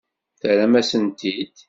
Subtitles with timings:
[0.39, 1.55] Terram-asent-t-id?